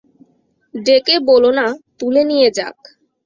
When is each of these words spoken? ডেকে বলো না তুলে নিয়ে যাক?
ডেকে 0.73 1.15
বলো 1.29 1.49
না 1.59 1.65
তুলে 1.99 2.21
নিয়ে 2.29 2.47
যাক? 2.57 2.77